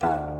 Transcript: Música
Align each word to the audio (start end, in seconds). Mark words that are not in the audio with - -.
Música 0.00 0.33